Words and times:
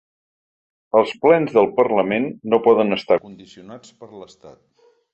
Els 1.01 1.11
plens 1.25 1.53
del 1.59 1.69
parlament 1.81 2.27
no 2.55 2.61
poden 2.71 2.99
estar 2.99 3.21
condicionats 3.29 3.97
per 4.03 4.15
l’estat. 4.23 4.63